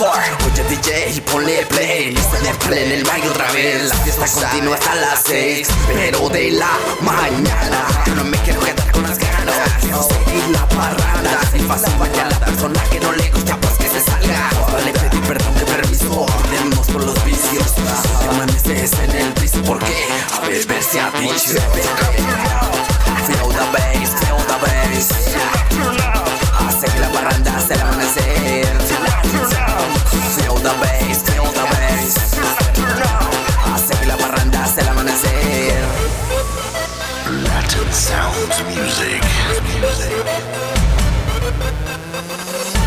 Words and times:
Oye 0.00 0.62
DJ, 0.68 1.20
ponle 1.22 1.66
play, 1.66 2.12
lista 2.12 2.38
de 2.38 2.54
play 2.66 2.84
en 2.84 2.92
el 2.92 3.02
mic 3.02 3.28
otra 3.28 3.50
vez. 3.50 3.88
La 3.88 3.96
fiesta 3.96 4.26
continúa 4.28 4.76
hasta 4.76 4.94
las 4.94 5.22
seis, 5.26 5.66
pero 5.88 6.28
de 6.28 6.52
la 6.52 6.70
mañana. 7.00 7.84
Yo 8.06 8.14
no 8.14 8.22
me 8.22 8.36
quiero 8.38 8.60
quedar 8.60 8.92
con 8.92 9.02
las 9.02 9.18
ganas, 9.18 9.56
quiero 9.80 10.00
seguir 10.04 10.50
la 10.52 10.68
parranda. 10.68 11.40
Si 11.50 11.58
fácil 11.58 11.92
vaya 11.98 12.28
la 12.30 12.38
persona 12.38 12.80
que 12.92 13.00
no 13.00 13.10
le 13.10 13.28
gusta, 13.30 13.56
pues 13.60 13.74
que 13.74 13.88
se 13.88 14.00
salga. 14.00 14.50
Le 14.84 14.92
pedí 14.92 15.18
perdón 15.26 15.54
que 15.54 15.64
permiso, 15.64 16.26
tenemos 16.48 16.86
por 16.86 17.02
los 17.02 17.24
vicios. 17.24 17.74
Amaneces 18.30 18.92
en 19.00 19.10
el 19.10 19.32
piso, 19.32 19.60
¿por 19.64 19.80
qué? 19.80 20.06
A 20.32 20.46
beber 20.46 20.82
se 20.84 21.00
ha 21.00 21.10
dicho. 21.10 22.67
Sounds 37.68 38.62
Music. 38.64 39.22
One, 42.60 42.77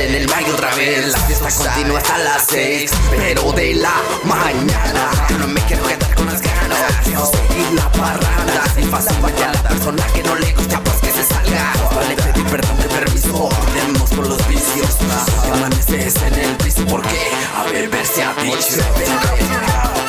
en 0.00 0.14
el 0.14 0.26
baile 0.26 0.52
otra 0.52 0.74
vez. 0.74 1.12
La 1.12 1.18
fiesta 1.18 1.48
continúa 1.50 1.98
hasta 1.98 2.18
las 2.18 2.44
seis, 2.48 2.90
pero 3.10 3.52
de 3.52 3.74
la 3.74 3.94
mañana. 4.24 5.10
No 5.38 5.46
me 5.46 5.60
quiero 5.62 5.82
quedar 5.86 6.14
con 6.14 6.26
las 6.26 6.40
ganas, 6.40 6.78
quiero 7.04 7.26
seguir 7.26 7.72
la 7.74 7.90
parranda. 7.92 8.64
Si 8.74 8.82
fácil 8.84 9.16
a 9.24 9.52
la 9.52 9.62
persona 9.62 10.04
que 10.14 10.22
no 10.22 10.34
le 10.36 10.52
gusta, 10.52 10.80
pues 10.82 10.96
que 11.00 11.10
se 11.10 11.24
salga. 11.24 11.72
Vale, 11.94 12.14
pedí 12.16 12.42
perdón 12.44 12.76
de 12.78 12.88
permiso, 12.88 13.48
tenemos 13.74 14.10
por 14.10 14.26
los 14.28 14.48
vicios. 14.48 14.96
Si 15.42 15.50
amaneces 15.50 16.16
en 16.22 16.34
el 16.34 16.56
piso, 16.56 16.84
¿por 16.86 17.02
qué? 17.02 17.30
A 17.56 17.70
beber 17.70 18.06
se 18.06 18.22
ha 18.22 18.34
dicho. 18.42 20.01